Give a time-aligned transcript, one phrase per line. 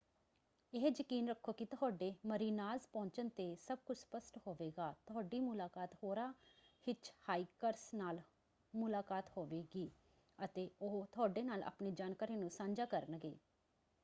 [0.73, 6.31] ਇਹ ਯਕੀਨ ਰੱਖੋ ਕਿ ਤੁਹਾਡੇ ਮਰੀਨਾਜ਼ ਪਹੁੰਚਣ ‘ਤੇ ਸਭ ਕੁੱਝ ਸਪੱਸ਼ਟ ਹੋਵੇਗਾ। ਤੁਹਾਡੀ ਮੁਲਾਕਾਤ ਹੋਰਾਂ
[6.87, 8.19] ਹਿੱਚਹਾਈਕਰਸ ਨਾਲ
[8.73, 9.89] ਮੁਲਾਕਾਤ ਹੋਵੇਗੀ
[10.39, 13.35] ਅਤੇ ਉਹ ਤੁਹਾਡੇ ਨਾਲ ਆਪਣੀ ਜਾਣਕਾਰੀ ਨੂੰ ਸਾਂਝਾ ਕਰਨਗੇ।